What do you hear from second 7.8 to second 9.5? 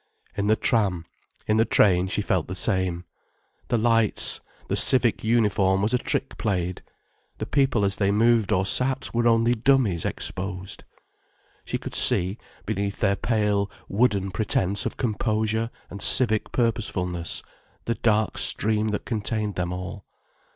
as they moved or sat were